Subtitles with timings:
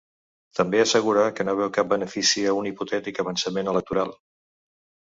[0.59, 4.21] També assegura que no veu cap benefici a un hipotètic avançament electoral.